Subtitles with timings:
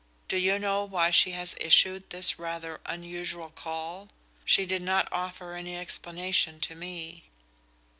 [0.27, 4.09] Do you know why she has issued this rather unusual call?
[4.45, 7.25] She did not offer any explanation to me."